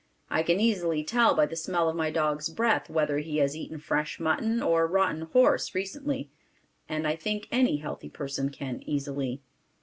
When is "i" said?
0.31-0.41, 7.05-7.15